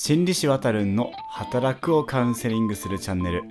[0.00, 3.42] 心理師わたるんの働くをカウンセリングするチャンネル。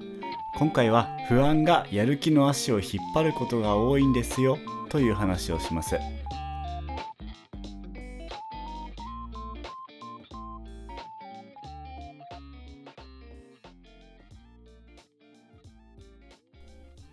[0.55, 4.57] 今回は不安がやる気の足を引っ張ることが多いんですよ。
[4.87, 5.99] という話をします。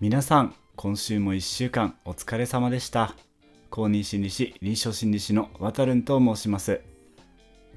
[0.01, 3.17] 皆さん今週も1週間お疲れ様でした。
[3.69, 6.83] 公認心理師臨床心理師のわたるんと申します。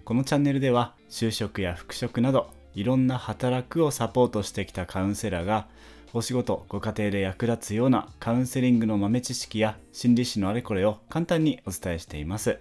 [0.05, 5.67] このチャンネルでは就職や復職などいろんな働くをサポートしてきたカウンセラーが
[6.13, 12.59] お仕事ご家庭で役立つようなカウンセリングの豆知識や心理師のあれこれを簡単にお伝えしています。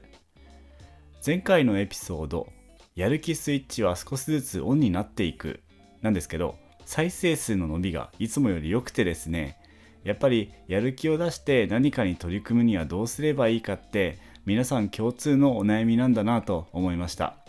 [1.24, 2.48] 前回のエピソード
[2.95, 5.60] やる気スイッチは少しずつオンになっていく
[6.00, 9.58] なんですけど再生数の伸びがいつもより良くてですね
[10.05, 17.45] やっぱりやる気を出して何かに取り組むにはどうすればいいかって皆さん共通のお悩みなんだなと思いました。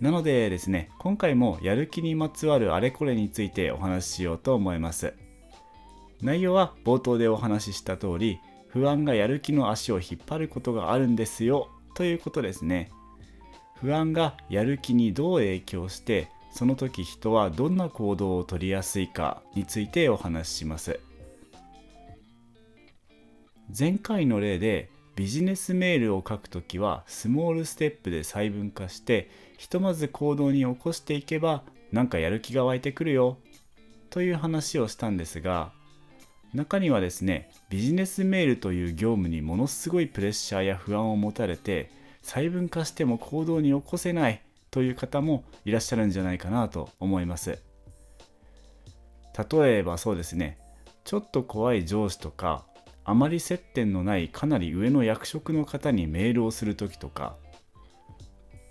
[0.00, 5.14] なのでですね今回もやる気にまつわるあれこれについてお話ししようと思います。
[6.22, 12.90] 内容は冒頭でお話しした通り不安がやる気の足を引っ張ることがあるんですよということですね。
[13.80, 21.00] 不安がやる気にどう影響してその時人はどんな行動をとりやすいかについてお話しします。
[23.78, 33.38] 前回の例でビジネスメールを書くときはスモールステップで細分化してひとまず行動に起こしていけばなんかやる気が湧いてくるよ
[34.10, 35.72] という話をしたんですが
[36.52, 41.90] 中にはですねビジネスメールという業務にものすごいプレッシャーや不安を持たれて
[42.22, 47.58] 細分化しても行動に起こせないという方もいらっしゃるんじゃないかなと思います。
[49.50, 50.58] 例えばそうですね
[51.04, 52.66] ちょっと怖い上司とか
[53.08, 57.36] あまり接点のないかなり上の役職の方にメールをする時とか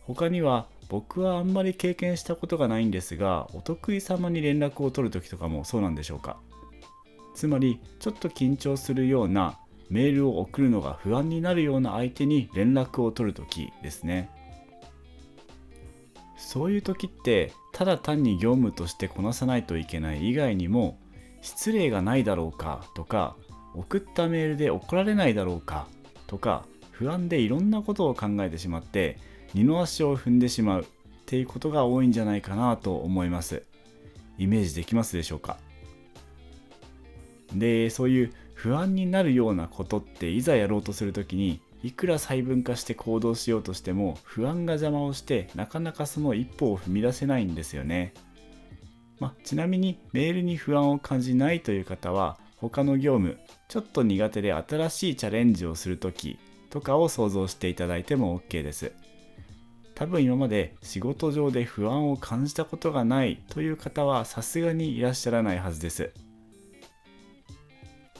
[0.04, 6.38] 他には僕はあんまり経験したことがないんですがお得意様に連絡を取る時とかもそうなんでしょうか。
[7.34, 9.60] つまりちょっと緊張するような
[9.90, 14.30] メールを送るのが不安になるような相手に連絡を取る時ですね。
[16.38, 20.98] そういう時ってただ単に業務としてこなさないといけない以外にも
[21.42, 23.36] 失礼がないだろうかとか
[23.78, 25.88] 送ったメールで怒られないだろうか
[26.28, 29.18] とか不安でいろんなことを考えてしまって
[29.54, 30.86] 二の足を踏んでしまうっ
[31.26, 33.64] ていうことが多いんじゃないかなと思います。
[34.38, 35.58] イメージできますでしょうか？
[37.54, 48.14] でそういう不安になるようなことっていざやろうとする時にいくら細分化して行動しようとしても不安が邪魔をしてなかなかその一歩を踏み出せないんですよね、
[49.20, 56.40] まあちなみにメールに不安を感じないという方は他の業務ちょっと苦手で新しいチャレンジをする時
[56.70, 58.92] とかを想像していただいても OK です。
[59.94, 66.12] 多分今まで仕事上で不安を感じたことがないという方はさすがにいらっしゃらないはずです。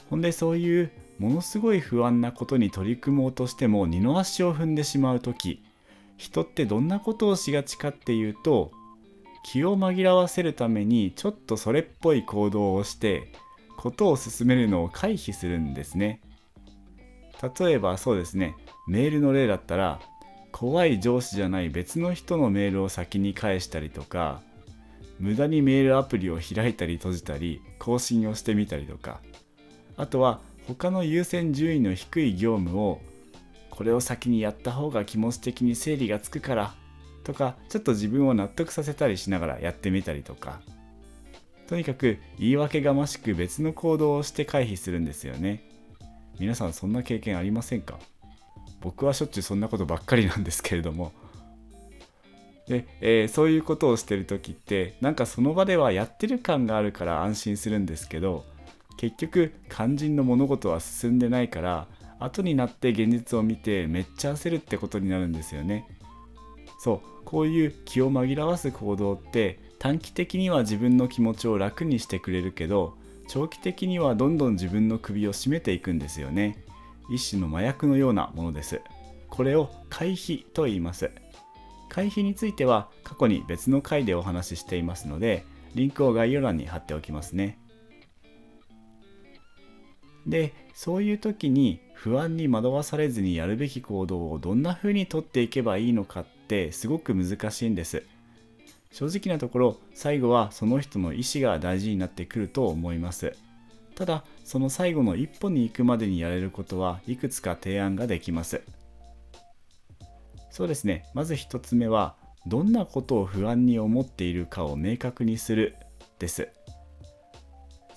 [0.08, 5.62] ほんでそういうものすごい不安なことに取り組もうとしても二の足を踏んでしまう時
[6.16, 8.70] 人ってどんなことをしがちかっていうと
[9.44, 13.32] 気を紛らわせるためにちょっとそれっぽい行動をして
[13.76, 16.20] ことを進めるのを回避するんですね。
[17.58, 18.54] 例えばそうですね。
[18.86, 20.00] メールの例だったら
[20.52, 24.40] 怖い上司じゃない別の人のメールを先に返したりとか
[25.18, 29.20] 無駄にメールアプリを開いたり閉じたり更新をしてみたりとか
[29.98, 33.00] あとは他の優先順位の低い業務を
[33.68, 36.74] これを先にやった方が気持ち的に整理がつくから
[37.22, 40.60] とかちょっと自分を納得させたりしながらやってみたりとか
[41.66, 45.62] とにかく言い訳がましく別の行動をして回避するんですよね。
[46.38, 47.98] 皆さんそんな経験ありませんか？
[48.80, 51.12] 僕はしょっちゅうそんなことばっかりなんですけれども。
[52.68, 58.44] で、えー、そういうことをしてる時ってなんかその場ではやってる感があるから安心するんですけど
[58.96, 61.86] 結局肝心の物事は進んでないから
[62.18, 65.86] 後になって現実を見てめっちゃ焦るってことになるんですよね。
[66.78, 72.96] そうこういう気を紛らわす行動って短期的には自分の気持ちを楽にしてくれるけど
[73.28, 76.64] 長期的にはどんどん自分の首を絞めていくんですよね。
[77.10, 78.80] 一種の麻薬のようなものです。
[79.28, 81.10] これを回避と言います。
[81.88, 85.44] 回避については過去に別の回でお話ししていますので
[85.74, 87.58] リンクを概要欄に貼っておきますね。
[90.26, 98.04] でそういう時に不安に惑わされずにやるべき行動をどんな風にとっていけばいいのかってすごく難しいんです。
[98.96, 103.36] 正直なところ最後はその人の意思が大事になってくると思います。
[103.94, 108.62] ただその最後の一歩に行くまでにやれることはいくつか提案ができます。
[110.50, 111.04] そうですね。
[111.12, 112.16] まず1つ目は
[112.46, 115.76] どんなことを不安に思っているかを明確にする
[116.18, 116.48] です。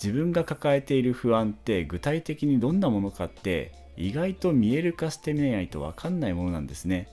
[0.03, 7.07] 自分が抱えている不安って具体的にどんなものかって意外と見える化してみないと分かんないものなんですね。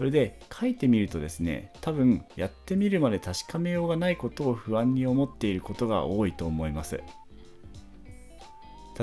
[0.00, 7.02] それで書いてみるとですね多分やってみるまで確かめようがないことを不安に思っていることが多いと思います。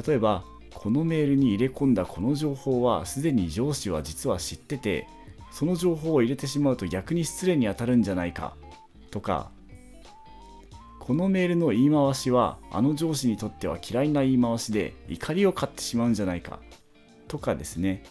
[0.07, 5.07] 例えばこのメールに入れ込んだこの情報はすでに上司は実は知ってて
[5.51, 8.55] その情報を入れてしまうと逆に失礼に当たるんじゃないか
[9.11, 9.51] とか
[10.99, 16.59] このメールの言い回しはあの上司にとっては嫌いな言い回しで怒りを買ってしまうんじゃないか
[17.27, 18.03] とかですね。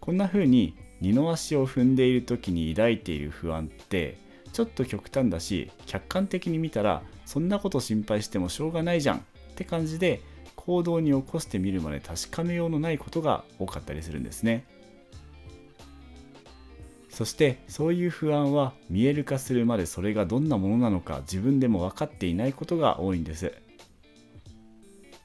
[0.00, 4.18] こんな風に二の足を踏んでいる時に抱いている不安って
[4.52, 9.20] ちょっと極端だし客観的に見たらそんなこと心配してもしょうがないじゃんっ
[9.54, 10.22] て感じで
[10.56, 14.66] 行動に起こしてみるまで確かめようのないことが多かったりするんですね。
[17.10, 23.52] そしてそういう不安は見える化するまでそれがどんなものなのか自分でも分かっていないことが多いんです。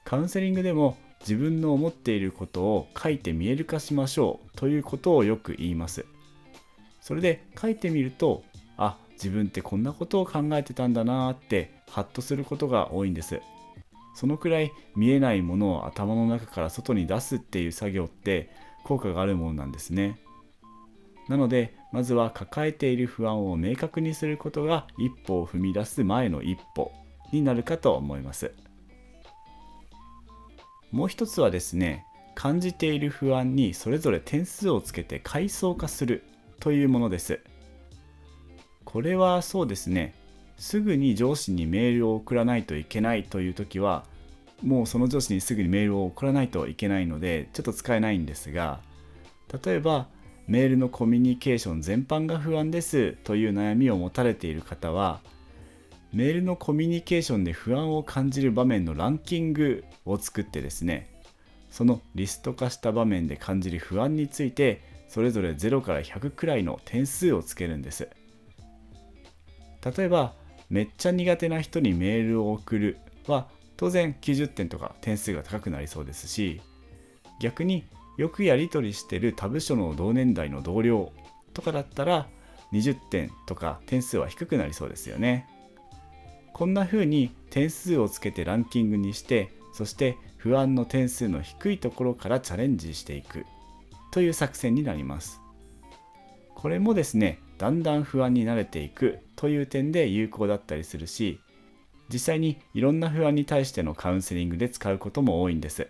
[0.03, 6.05] カウンセリングでも自分の思っていることを書いて見える化しましょうということをよく言います。
[7.01, 8.43] それで書いてみると
[8.77, 13.41] あ自分ってこんなことを考えてたんだなーってハッとすることが多いんです。
[14.15, 18.49] そのくらい見えないものを頭の中から外に出すっていう作業って
[18.83, 20.19] 効果があるものなんですね。
[21.29, 26.91] なのでまずは抱えている不安を明確にすることが一歩を踏み出す前の一歩
[27.31, 28.53] になるかと思います。
[30.93, 32.05] もう一つはですね
[32.35, 36.23] 感じている不安にそれぞれ点数をつけて階層化する
[36.59, 37.41] というものです。
[38.85, 40.13] これはそうですね
[40.55, 44.05] すぐに上司にメールを送らないといけないという時は
[44.61, 48.81] もうその上司にすぐにメールを送らないといけないのでちょっと使えないんですが
[49.65, 50.07] 例えば
[50.45, 55.21] メールのコミュニケーション全般が不安ですという悩みを持たれている方は
[56.13, 61.09] メールのコミュニケーションで不安を感じる場面のランキングを作ってですね
[61.71, 68.09] そのリスト化した場面で感じる不安についてそれぞれ0から100くらいの点数をつけるんです
[69.97, 70.33] 例えば
[70.69, 76.61] めっちゃ苦手な人にメールを送るは当然90点とか点数が高くなりそうですし
[77.39, 77.85] 逆に
[78.17, 81.11] よくやり取りしてる他部署の同年代の同僚
[81.55, 82.27] とかだったら
[82.71, 85.47] 20点とか点数は低くなりそうですよね。
[86.53, 93.45] こんな風に点数をつけてランキングにしてそして不安の点数の低いところからチャレンジしていく
[94.11, 95.41] という作戦になります。
[96.53, 101.39] これもですねだんだん不安に慣れていくという点で有効だったりするし
[102.11, 105.89] 実際にいろんな不安に対してのカウンセリングで使うことも多いんです。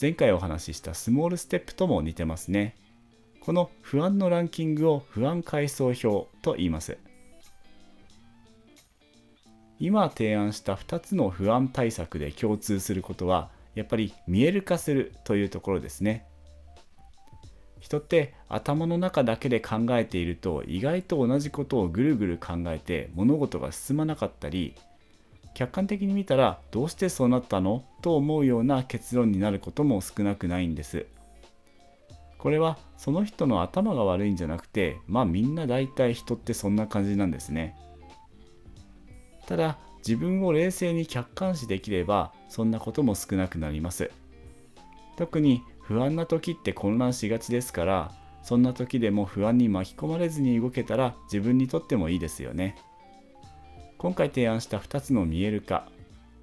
[0.00, 2.76] 前回お話ししたスモールステップとも似てますね。
[3.40, 6.98] この不安のランキングを不安階層表と言います。
[9.80, 16.26] 今提案した2つの不安対策で共通することはやっぱり見える化するというところですね。
[17.80, 24.74] 人って頭の中だけで考えていると意外と同じことをぐるぐる考えて物事が進まなかったり
[25.54, 27.84] 客観的に見たらどうしてそうなったの？
[28.02, 31.06] と思うような結論になることも少なくないんです。
[32.36, 37.76] これはその人の頭が悪いんじゃなくてまあみんな大体人ってそんな感じなんですね。
[39.48, 44.10] ただ自分を冷静に客観視できればそんなことも少なくなります。
[45.16, 48.12] 特に不安な時って混乱しがちですから
[48.42, 52.76] そんな時でも不安に巻き込まれずに動けたら自分にとってもいいですよね。
[53.96, 55.88] 今回提案した2つの見える化。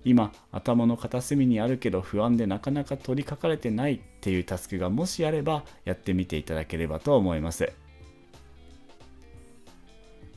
[0.03, 7.71] 今頭の片隅にあるけど不安でなかなか取りかかれてないっていうタスクがもしあればやってみていただければと思います。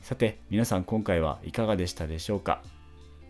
[0.09, 2.63] さて皆さん今回はいかがでしたでしょうか？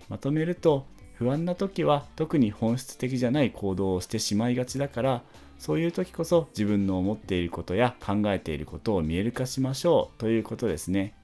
[0.07, 5.21] まとめると不安な時は特に本質的じゃない行動をしてしまいがちだから
[5.57, 11.15] そういう時こそ自分の思っていることや考えていることを見える化しましょうということですね。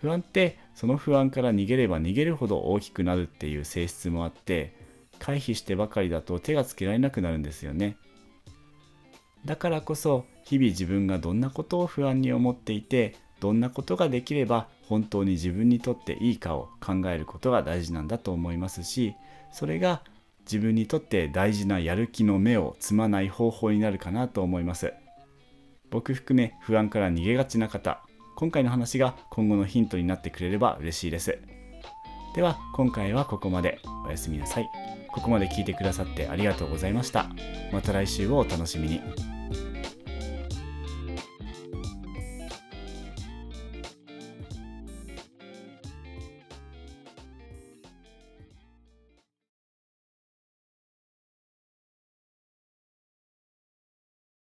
[0.00, 4.74] 不安ってその不安から逃げれば逃げるほど大きくなるっていう性質もあって
[5.20, 7.96] 回避してばかりだと手がつけられなくなるんですよね。
[9.44, 19.14] だからこそ日々自分がどんなことを不安に思っていてどんなことができれば本当に自分にとっていいかを考えることが大事なんだと思いますし
[19.52, 20.02] それが
[20.40, 24.94] 自分にとって大事なやる気の目を摘まない方法になるかなと思います
[25.90, 28.02] 僕含め不安から逃げがちな方
[28.38, 31.40] 今回の話が今後のヒントになってくれれば嬉しいです。
[32.36, 33.80] では今回はここまで。
[34.06, 34.70] おやすみなさい。
[35.08, 37.26] ここまで聞いてくださってありがとうございました。
[37.72, 39.37] また来週をお楽しみに。